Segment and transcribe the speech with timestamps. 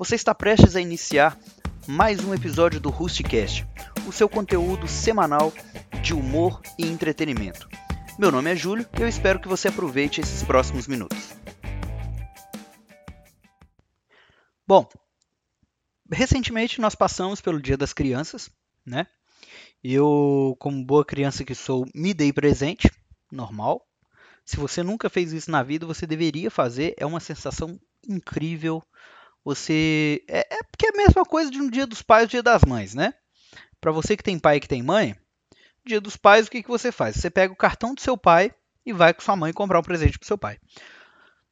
[0.00, 1.38] Você está prestes a iniciar
[1.86, 3.66] mais um episódio do Rustcast,
[4.08, 5.52] o seu conteúdo semanal
[6.02, 7.68] de humor e entretenimento.
[8.18, 11.34] Meu nome é Júlio e eu espero que você aproveite esses próximos minutos.
[14.66, 14.88] Bom,
[16.10, 18.50] recentemente nós passamos pelo Dia das Crianças,
[18.86, 19.06] né?
[19.84, 22.90] Eu, como boa criança que sou, me dei presente,
[23.30, 23.86] normal.
[24.46, 26.94] Se você nunca fez isso na vida, você deveria fazer.
[26.96, 27.78] É uma sensação
[28.08, 28.82] incrível,
[29.44, 30.22] você.
[30.28, 32.64] É, é porque é a mesma coisa de um dia dos pais e dia das
[32.64, 33.14] mães, né?
[33.80, 35.16] Para você que tem pai e que tem mãe,
[35.84, 37.16] dia dos pais, o que, que você faz?
[37.16, 40.18] Você pega o cartão do seu pai e vai com sua mãe comprar um presente
[40.18, 40.58] para seu pai.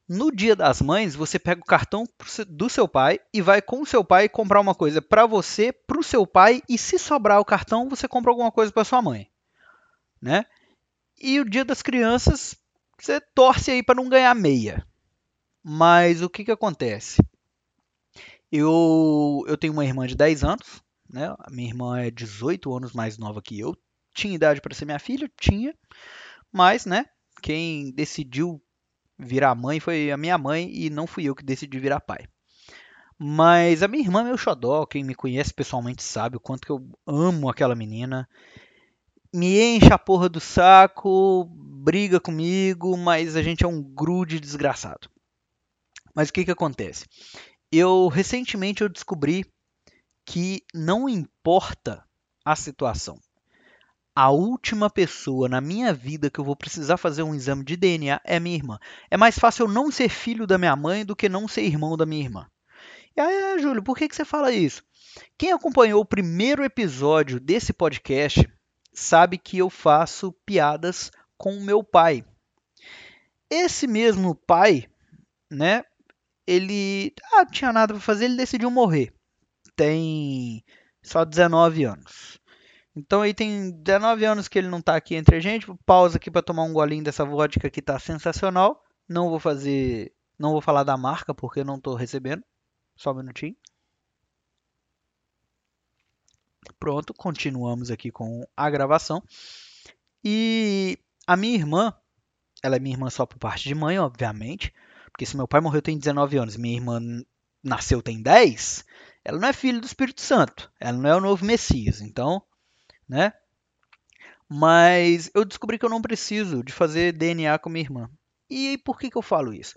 [0.07, 2.03] No dia das mães, você pega o cartão
[2.47, 5.99] do seu pai e vai com o seu pai comprar uma coisa para você, para
[5.99, 9.29] o seu pai, e se sobrar o cartão, você compra alguma coisa para sua mãe,
[10.19, 10.45] né?
[11.21, 12.55] E o dia das crianças,
[12.99, 14.83] você torce aí para não ganhar meia.
[15.63, 17.21] Mas o que, que acontece?
[18.51, 21.35] Eu, eu tenho uma irmã de 10 anos, né?
[21.39, 23.75] A minha irmã é 18 anos mais nova que eu.
[24.13, 25.29] Tinha idade para ser minha filha?
[25.39, 25.73] Tinha.
[26.51, 27.05] Mas, né?
[27.41, 28.61] Quem decidiu
[29.17, 32.25] virar mãe foi a minha mãe e não fui eu que decidi virar pai.
[33.17, 36.71] Mas a minha irmã é meu xodó, quem me conhece pessoalmente sabe o quanto que
[36.71, 38.27] eu amo aquela menina.
[39.33, 45.09] Me enche a porra do saco, briga comigo, mas a gente é um grude desgraçado.
[46.15, 47.05] Mas o que que acontece?
[47.71, 49.45] Eu recentemente eu descobri
[50.25, 52.03] que não importa
[52.45, 53.19] a situação.
[54.15, 58.19] A última pessoa na minha vida que eu vou precisar fazer um exame de DNA
[58.23, 58.79] é minha irmã.
[59.09, 61.95] É mais fácil eu não ser filho da minha mãe do que não ser irmão
[61.95, 62.49] da minha irmã.
[63.15, 64.83] E aí, Júlio, por que, que você fala isso?
[65.37, 68.47] Quem acompanhou o primeiro episódio desse podcast
[68.93, 72.23] sabe que eu faço piadas com o meu pai.
[73.49, 74.87] Esse mesmo pai,
[75.49, 75.83] né,
[76.49, 79.13] ele ah, tinha nada para fazer, ele decidiu morrer.
[79.75, 80.63] Tem
[81.03, 82.39] só 19 anos.
[82.95, 85.67] Então aí tem 19 anos que ele não está aqui entre a gente.
[85.85, 88.83] Pausa aqui para tomar um golinho dessa vodka que está sensacional.
[89.07, 92.43] Não vou fazer, não vou falar da marca porque não estou recebendo.
[92.95, 93.55] Só um minutinho.
[96.79, 99.21] Pronto, continuamos aqui com a gravação.
[100.23, 101.93] E a minha irmã,
[102.63, 104.73] ela é minha irmã só por parte de mãe, obviamente.
[105.19, 106.97] Porque se meu pai morreu tem 19 anos, minha irmã
[107.61, 108.85] nasceu tem 10,
[109.25, 112.41] ela não é filha do Espírito Santo, ela não é o novo Messias, então,
[113.05, 113.33] né?
[114.47, 118.09] Mas eu descobri que eu não preciso de fazer DNA com minha irmã.
[118.49, 119.75] E por que, que eu falo isso?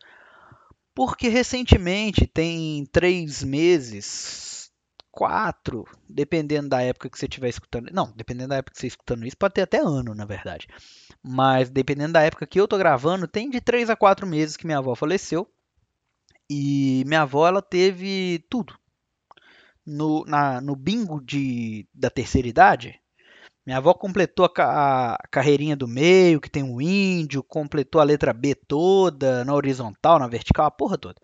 [0.95, 4.62] Porque recentemente, tem três meses,
[5.13, 7.91] quatro, dependendo da época que você estiver escutando.
[7.93, 10.67] Não, dependendo da época que você está escutando isso, pode ter até ano, na verdade.
[11.23, 14.67] Mas dependendo da época que eu tô gravando, tem de 3 a 4 meses que
[14.67, 15.47] minha avó faleceu.
[16.51, 18.75] E minha avó ela teve tudo.
[19.85, 23.01] No, na, no bingo de, da terceira idade,
[23.67, 28.33] minha avó completou a, a, carreirinha do meio, que tem um índio, completou a letra
[28.33, 31.21] B toda, na horizontal, na vertical, a porra toda.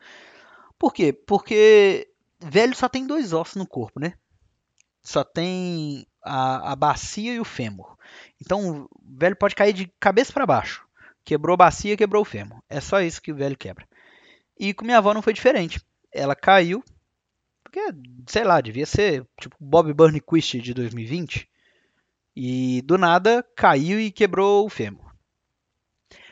[0.79, 1.13] Por quê?
[1.13, 2.09] Porque
[2.41, 4.15] velho só tem dois ossos no corpo, né?
[5.03, 7.97] Só tem a, a bacia e o fêmur.
[8.41, 10.87] Então o velho pode cair de cabeça para baixo.
[11.25, 12.63] Quebrou a bacia, quebrou o fêmur.
[12.69, 13.87] É só isso que o velho quebra.
[14.59, 15.81] E com minha avó não foi diferente.
[16.13, 16.83] Ela caiu,
[17.63, 17.81] porque,
[18.27, 21.49] sei lá, devia ser tipo Bob Burnquist de 2020.
[22.35, 25.09] E do nada caiu e quebrou o fêmur.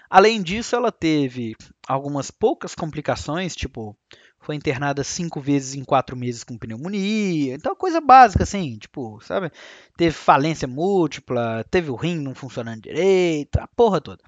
[0.09, 1.57] Além disso, ela teve
[1.87, 3.97] algumas poucas complicações, tipo
[4.47, 7.55] foi internada cinco vezes em quatro meses com pneumonia.
[7.57, 9.51] Então, coisa básica, assim, tipo, sabe?
[9.97, 14.23] Teve falência múltipla, teve o rim não funcionando direito, a porra toda.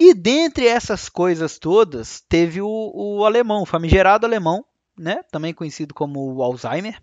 [0.00, 4.64] E dentre essas coisas todas, teve o, o alemão, o famigerado alemão,
[4.98, 5.22] né?
[5.30, 7.00] Também conhecido como Alzheimer.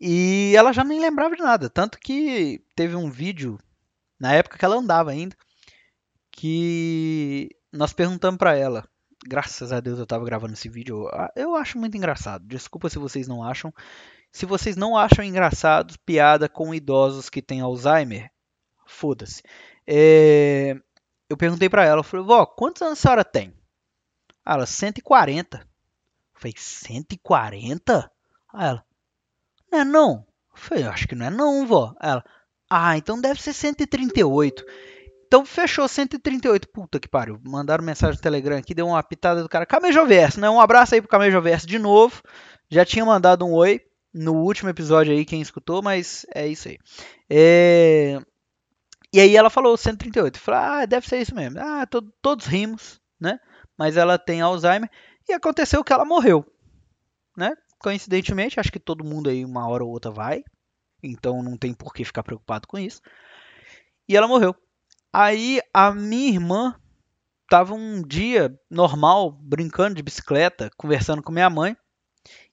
[0.00, 1.70] E ela já nem lembrava de nada.
[1.70, 3.60] Tanto que teve um vídeo,
[4.18, 5.36] na época que ela andava ainda,
[6.32, 8.88] que nós perguntamos para ela
[9.24, 11.08] graças a Deus eu estava gravando esse vídeo.
[11.34, 12.46] Eu acho muito engraçado.
[12.46, 13.72] Desculpa se vocês não acham.
[14.32, 18.30] Se vocês não acham engraçado piada com idosos que têm Alzheimer,
[18.86, 19.42] foda-se.
[19.86, 20.76] É...
[21.28, 23.52] Eu perguntei para ela, eu falei, vó, quantos anos a senhora tem?
[24.44, 25.58] Ela, 140.
[25.58, 25.64] Eu
[26.34, 28.10] falei, 140?
[28.52, 28.84] Aí ela,
[29.72, 30.26] não é não?
[30.52, 31.94] Eu falei, acho que não é não, vó.
[32.00, 32.24] Ela,
[32.70, 34.64] ah, então deve ser 138.
[35.26, 36.68] Então fechou 138.
[36.68, 37.40] Puta que pariu.
[37.44, 39.66] Mandaram mensagem no Telegram aqui, deu uma pitada do cara.
[39.66, 40.48] Camejoverso, né?
[40.48, 42.22] Um abraço aí pro Camejoverso de novo.
[42.70, 43.80] Já tinha mandado um oi
[44.12, 46.78] no último episódio aí, quem escutou, mas é isso aí.
[47.28, 48.18] É...
[49.12, 50.36] E aí ela falou 138.
[50.36, 51.60] Eu falei, ah, deve ser isso mesmo.
[51.60, 53.38] Ah, to todos rimos, né?
[53.78, 54.90] Mas ela tem Alzheimer.
[55.28, 56.44] E aconteceu que ela morreu,
[57.36, 57.52] né?
[57.78, 60.42] coincidentemente, acho que todo mundo aí uma hora ou outra vai,
[61.02, 63.00] então não tem por que ficar preocupado com isso.
[64.08, 64.54] E ela morreu.
[65.12, 66.74] Aí a minha irmã
[67.48, 71.76] tava um dia normal, brincando de bicicleta, conversando com minha mãe.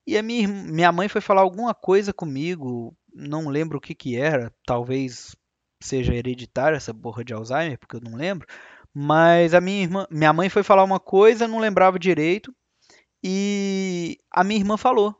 [0.05, 4.17] E a minha, minha mãe foi falar alguma coisa comigo, não lembro o que que
[4.17, 5.35] era, talvez
[5.81, 8.47] seja hereditária essa porra de Alzheimer, porque eu não lembro.
[8.94, 12.53] Mas a minha irmã, minha mãe foi falar uma coisa, não lembrava direito,
[13.23, 15.15] e a minha irmã falou: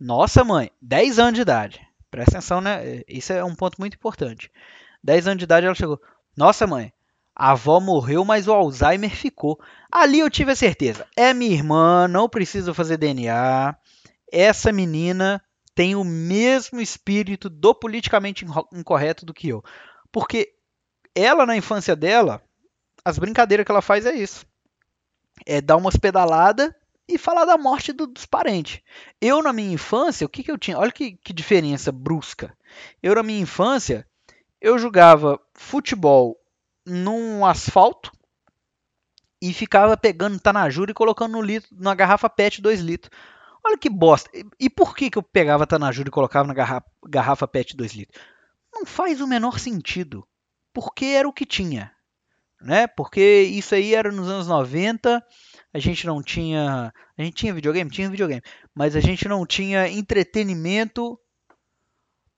[0.00, 1.80] Nossa, mãe, 10 anos de idade.
[2.10, 3.02] Presta atenção, né?
[3.06, 4.50] Isso é um ponto muito importante.
[5.04, 6.00] 10 anos de idade ela chegou:
[6.36, 6.92] Nossa, mãe,
[7.34, 9.58] a avó morreu, mas o Alzheimer ficou.
[9.90, 11.06] Ali eu tive a certeza.
[11.16, 13.76] É minha irmã, não preciso fazer DNA.
[14.30, 15.42] Essa menina
[15.74, 19.62] tem o mesmo espírito do politicamente incorreto do que eu.
[20.10, 20.54] Porque
[21.14, 22.42] ela, na infância dela,
[23.04, 24.46] as brincadeiras que ela faz é isso.
[25.46, 26.70] É dar umas pedaladas
[27.08, 28.80] e falar da morte do, dos parentes.
[29.20, 30.78] Eu, na minha infância, o que, que eu tinha?
[30.78, 32.56] Olha que, que diferença brusca.
[33.02, 34.06] Eu, na minha infância,
[34.62, 36.38] eu jogava futebol
[36.86, 38.10] num asfalto
[39.42, 43.10] e ficava pegando Tanajura e colocando no litro, na garrafa PET 2 litros.
[43.64, 44.30] Olha que bosta.
[44.58, 48.22] E por que, que eu pegava Tanajura e colocava na garrafa, garrafa PET 2 litros?
[48.72, 50.26] Não faz o menor sentido.
[50.72, 51.92] Porque era o que tinha
[52.62, 52.86] né?
[52.86, 55.22] Porque isso aí era nos anos 90,
[55.74, 58.42] a gente não tinha, a gente tinha videogame, tinha videogame,
[58.74, 61.18] mas a gente não tinha entretenimento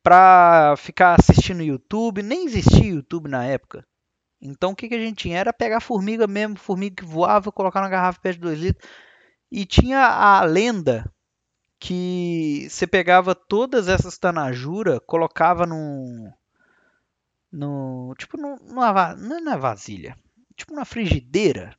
[0.05, 3.87] para ficar assistindo YouTube, nem existia YouTube na época.
[4.39, 5.39] Então o que, que a gente tinha?
[5.39, 8.89] Era pegar formiga mesmo, formiga que voava, colocar na garrafa de 2 litros.
[9.51, 11.11] E tinha a lenda
[11.81, 16.31] que você pegava todas essas tanajura, colocava num,
[17.50, 20.15] no tipo numa, não é na vasilha,
[20.55, 21.75] tipo numa frigideira,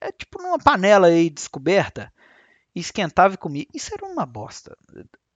[0.00, 2.12] é tipo numa panela aí descoberta,
[2.74, 3.66] esquentava e comia.
[3.72, 4.76] Isso era uma bosta.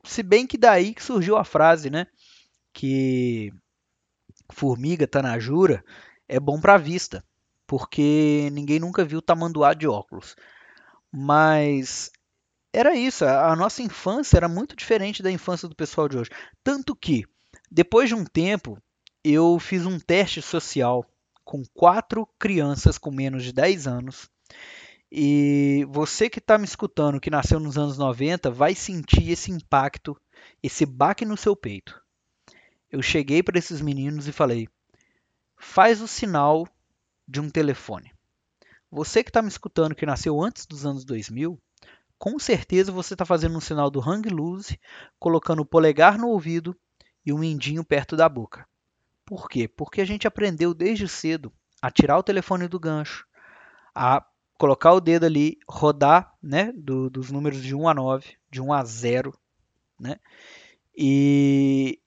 [0.05, 2.07] Se bem que daí que surgiu a frase, né,
[2.73, 3.53] que
[4.53, 5.85] formiga tanajura
[6.29, 7.25] é bom para vista,
[7.67, 10.35] porque ninguém nunca viu tamanduá de óculos.
[11.13, 12.11] Mas
[12.73, 16.31] era isso, a nossa infância era muito diferente da infância do pessoal de hoje.
[16.63, 17.25] Tanto que,
[17.71, 18.81] depois de um tempo,
[19.25, 21.05] eu fiz um teste social
[21.45, 24.31] com quatro crianças com menos de 10 anos.
[25.11, 30.17] E você que está me escutando, que nasceu nos anos 90, vai sentir esse impacto,
[30.63, 32.01] esse baque no seu peito.
[32.91, 34.69] Eu cheguei para esses meninos e falei:
[35.57, 36.67] faz o sinal
[37.27, 38.13] de um telefone.
[38.91, 41.61] Você que está me escutando, que nasceu antes dos anos 2000,
[42.19, 44.79] com certeza você está fazendo um sinal do hang loose,
[45.19, 46.77] colocando o polegar no ouvido
[47.25, 48.67] e o mindinho perto da boca.
[49.25, 49.69] Por quê?
[49.69, 53.27] Porque a gente aprendeu desde cedo a tirar o telefone do gancho,
[53.95, 54.25] a
[54.61, 58.73] colocar o dedo ali, rodar né, do, dos números de 1 a 9, de 1
[58.75, 59.35] a 0,
[59.99, 60.21] né?
[60.95, 61.99] E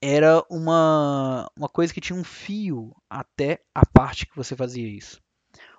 [0.00, 5.22] era uma, uma coisa que tinha um fio até a parte que você fazia isso.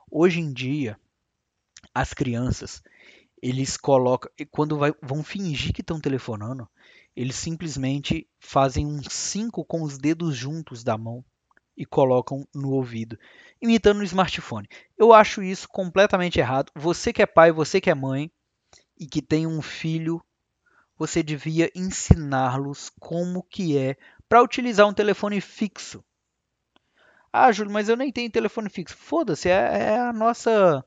[0.10, 0.98] Hoje em dia,
[1.94, 2.82] as crianças,
[3.42, 6.66] eles colocam, quando vai, vão fingir que estão telefonando,
[7.14, 11.26] eles simplesmente fazem um 5 com os dedos juntos da mão
[11.76, 13.18] e colocam no ouvido,
[13.62, 14.68] imitando o smartphone.
[14.98, 16.72] Eu acho isso completamente errado.
[16.76, 18.32] Você que é pai, você que é mãe
[18.98, 20.24] e que tem um filho,
[20.98, 23.98] você devia ensiná-los como que é
[24.30, 26.04] para utilizar um telefone fixo.
[27.32, 28.96] Ah, Júlio, mas eu nem tenho telefone fixo.
[28.96, 30.86] Foda-se, é, é a nossa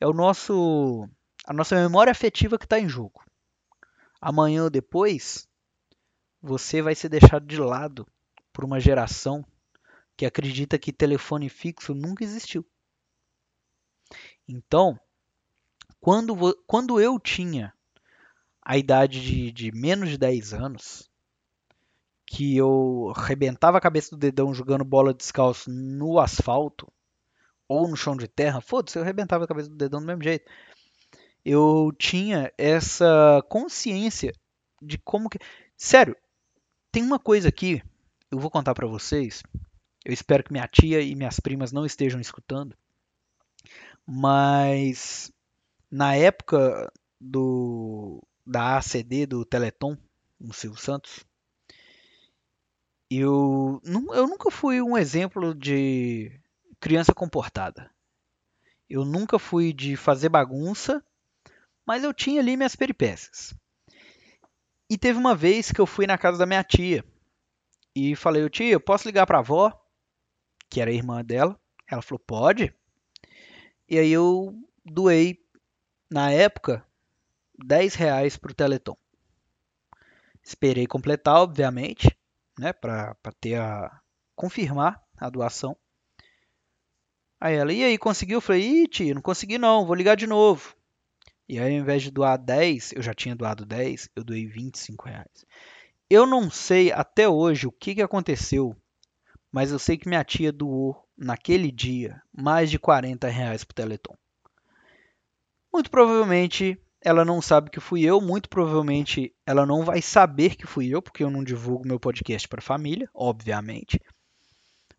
[0.00, 1.08] é o nosso
[1.44, 3.24] a nossa memória afetiva que está em jogo.
[4.20, 5.48] Amanhã ou depois,
[6.40, 8.06] você vai ser deixado de lado
[8.52, 9.44] por uma geração
[10.18, 12.66] que acredita que telefone fixo nunca existiu.
[14.48, 14.98] Então,
[16.00, 16.34] quando,
[16.66, 17.72] quando eu tinha
[18.60, 21.08] a idade de, de menos de 10 anos,
[22.26, 26.90] que eu arrebentava a cabeça do dedão jogando bola descalço no asfalto
[27.68, 30.50] ou no chão de terra, foda-se, eu arrebentava a cabeça do dedão do mesmo jeito.
[31.44, 34.32] Eu tinha essa consciência
[34.82, 35.38] de como que.
[35.76, 36.16] Sério,
[36.90, 37.80] tem uma coisa aqui,
[38.32, 39.44] eu vou contar para vocês.
[40.04, 42.76] Eu espero que minha tia e minhas primas não estejam escutando.
[44.06, 45.30] Mas
[45.90, 46.90] na época
[47.20, 49.96] do da ACD do Teleton,
[50.40, 51.26] no Silvio Santos,
[53.10, 56.40] eu, eu nunca fui um exemplo de
[56.80, 57.90] criança comportada.
[58.88, 61.04] Eu nunca fui de fazer bagunça,
[61.86, 63.54] mas eu tinha ali minhas peripécias.
[64.88, 67.04] E teve uma vez que eu fui na casa da minha tia
[67.94, 69.72] e falei, tia, eu posso ligar para a avó,
[70.68, 71.58] que era irmã dela?
[71.90, 72.72] Ela falou, pode.
[73.88, 75.38] E aí eu doei,
[76.10, 76.84] na época,
[77.64, 78.96] 10 reais para o Teleton.
[80.42, 82.16] Esperei completar, obviamente,
[82.58, 84.00] né, para ter a
[84.34, 85.76] confirmar a doação.
[87.40, 88.38] Aí ela, e aí, conseguiu?
[88.38, 90.74] Eu falei, ih, tio, não consegui não, vou ligar de novo.
[91.48, 95.08] E aí, ao invés de doar 10, eu já tinha doado 10, eu doei 25
[95.08, 95.46] reais.
[96.10, 98.76] Eu não sei até hoje o que, que aconteceu,
[99.50, 103.74] mas eu sei que minha tia doou, naquele dia, mais de 40 reais para o
[103.74, 104.16] Teleton.
[105.72, 110.66] Muito provavelmente ela não sabe que fui eu, muito provavelmente ela não vai saber que
[110.66, 114.00] fui eu, porque eu não divulgo meu podcast para família, obviamente.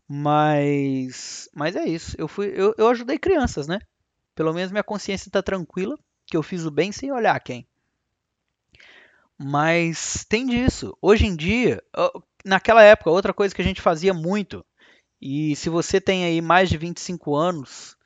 [0.07, 2.15] Mas, mas é isso.
[2.17, 3.79] Eu fui, eu, eu ajudei crianças, né?
[4.33, 7.67] Pelo menos minha consciência está tranquila que eu fiz o bem sem olhar quem.
[9.37, 10.97] Mas tem disso.
[11.01, 11.83] Hoje em dia,
[12.45, 14.65] naquela época, outra coisa que a gente fazia muito,
[15.21, 17.97] e se você tem aí mais de 25 anos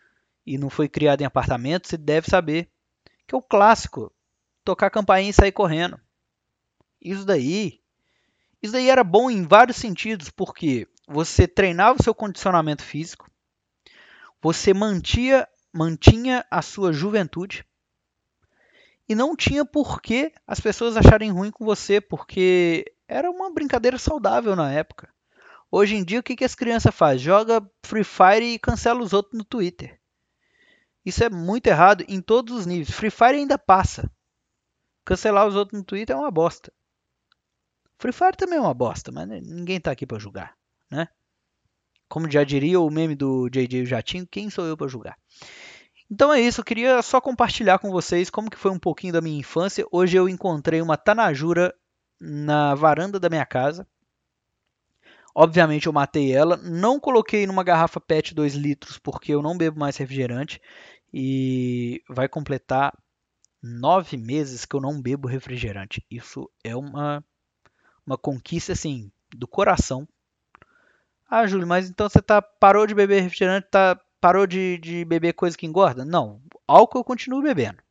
[0.45, 2.69] e não foi criado em apartamento, você deve saber
[3.27, 4.11] que é o clássico,
[4.63, 5.99] tocar campainha e sair correndo.
[7.01, 7.79] Isso daí,
[8.61, 13.29] isso daí era bom em vários sentidos, porque você treinava o seu condicionamento físico,
[14.41, 17.65] você mantia, mantinha a sua juventude
[19.07, 23.97] e não tinha por que as pessoas acharem ruim com você, porque era uma brincadeira
[23.97, 25.09] saudável na época.
[25.71, 27.19] Hoje em dia, o que, as crianças fazem?
[27.19, 29.99] Joga Free Fire e cancela os outros no Twitter.
[31.05, 32.91] Isso é muito errado em todos os níveis.
[32.91, 34.09] Free Fire ainda passa.
[35.05, 36.71] Cancelar os outros no Twitter é uma bosta.
[37.97, 40.55] Free Fire também é uma bosta, mas ninguém tá aqui para julgar,
[40.89, 41.07] né?
[42.07, 45.17] Como já diria o meme do JJ Jatinho, quem sou eu para julgar?
[46.09, 49.21] Então é isso, eu queria só compartilhar com vocês como que foi um pouquinho da
[49.21, 49.85] minha infância.
[49.91, 51.73] Hoje eu encontrei uma tanajura
[52.25, 53.85] na varanda da minha casa.
[55.35, 59.79] Obviamente eu matei ela, não coloquei numa garrafa PET 2 litros porque eu não bebo
[59.79, 60.61] mais refrigerante
[61.11, 62.95] e vai completar
[63.61, 66.05] nove meses que eu não bebo refrigerante.
[66.09, 67.23] Isso é uma,
[68.05, 70.07] uma conquista assim do coração.
[71.29, 75.33] Ah, Júlio, mas então você tá, parou de beber refrigerante, tá, parou de, de beber
[75.33, 76.05] coisa que engorda?
[76.05, 77.81] Não, álcool eu continuo bebendo.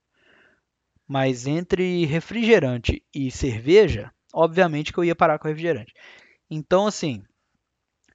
[1.07, 5.93] Mas entre refrigerante e cerveja, obviamente que eu ia parar com refrigerante.
[6.51, 7.23] Então, assim,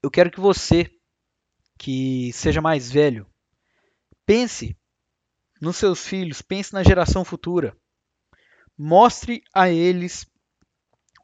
[0.02, 0.92] eu quero que você,
[1.78, 3.28] que seja mais velho,
[4.26, 4.78] pense
[5.62, 7.76] nos seus filhos, pense na geração futura.
[8.78, 10.26] Mostre a eles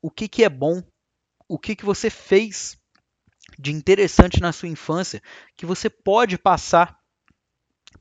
[0.01, 0.81] o que, que é bom,
[1.47, 2.77] o que, que você fez
[3.59, 5.21] de interessante na sua infância,
[5.55, 6.99] que você pode passar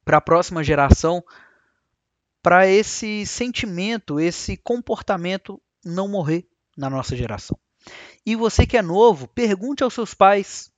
[0.04, 1.22] para a próxima geração,
[2.42, 7.58] para esse sentimento, esse comportamento não morrer na nossa geração.
[8.24, 10.72] E você que é novo, pergunte aos seus pais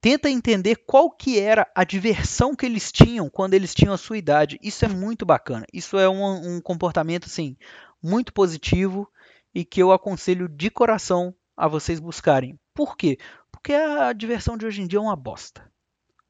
[0.00, 4.18] tenta entender qual que era a diversão que eles tinham quando eles tinham a sua
[4.18, 4.58] idade.
[4.62, 5.64] Isso é muito bacana.
[5.72, 7.56] Isso é um, um comportamento assim
[8.02, 9.10] muito positivo
[9.54, 12.60] e que eu aconselho de coração a vocês buscarem.
[12.74, 13.18] Por quê?
[13.50, 15.66] Porque a diversão de hoje em dia é uma bosta,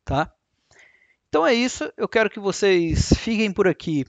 [0.05, 0.33] tá?
[1.29, 1.93] Então é isso.
[1.97, 4.07] Eu quero que vocês fiquem por aqui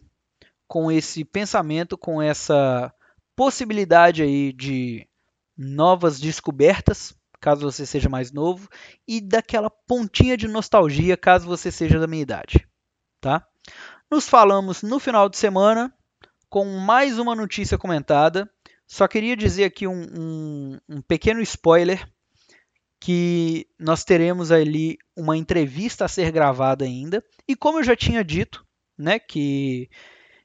[0.68, 2.94] com esse pensamento, com essa
[3.36, 5.08] possibilidade aí de
[5.58, 7.16] novas descobertas
[7.46, 8.68] caso você seja mais novo,
[9.08, 12.68] e daquela pontinha de nostalgia, caso você seja da minha idade.
[13.22, 13.46] Tá?
[14.10, 15.94] Nos falamos no final de semana
[16.50, 18.50] com mais uma notícia comentada.
[18.88, 22.08] Só queria dizer aqui um, um, um pequeno spoiler
[23.00, 27.24] que nós teremos ali uma entrevista a ser gravada ainda.
[27.48, 28.66] E como eu já tinha dito,
[28.98, 29.88] né, que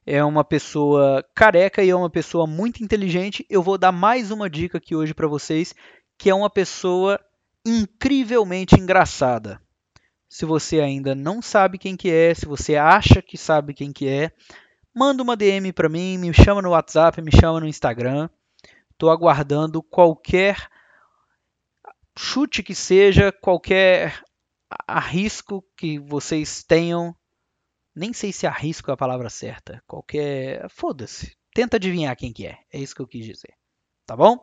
[0.07, 4.49] é uma pessoa careca e é uma pessoa muito inteligente, eu vou dar mais uma
[4.49, 5.75] dica aqui hoje para vocês
[6.19, 7.19] que é uma pessoa
[7.64, 9.61] incrivelmente engraçada.
[10.28, 14.07] Se você ainda não sabe quem que é, se você acha que sabe quem que
[14.07, 14.30] é,
[14.95, 18.28] manda uma DM para mim, me chama no WhatsApp, me chama no Instagram.
[18.92, 20.69] Estou aguardando qualquer
[22.16, 24.23] chute que seja, qualquer
[24.87, 27.16] arrisco que vocês tenham.
[27.94, 29.82] Nem sei se arrisco a palavra certa.
[29.87, 30.68] Qualquer.
[30.70, 31.37] Foda-se.
[31.52, 32.59] Tenta adivinhar quem que é.
[32.73, 33.54] É isso que eu quis dizer.
[34.06, 34.38] Tá bom?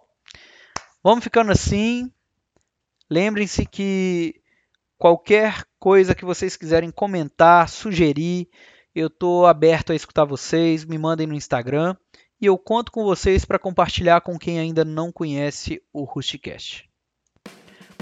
[1.04, 2.12] Vamos ficando assim.
[3.10, 4.42] Lembrem-se que
[4.98, 8.50] qualquer coisa que vocês quiserem comentar, sugerir,
[8.94, 10.84] eu estou aberto a escutar vocês.
[10.84, 11.96] Me mandem no Instagram
[12.42, 16.88] e eu conto com vocês para compartilhar com quem ainda não conhece o Rusticast.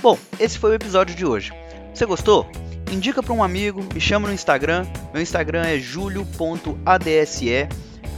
[0.02, 1.52] Bom, esse foi o episódio de hoje.
[1.94, 2.65] Você gostou?
[2.92, 4.86] Indica para um amigo, me chama no Instagram.
[5.14, 7.68] Meu Instagram é julio.adse.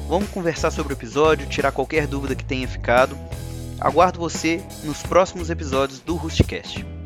[0.07, 3.17] Vamos conversar sobre o episódio, tirar qualquer dúvida que tenha ficado.
[3.79, 6.96] Aguardo você nos próximos episódios do Rusticast.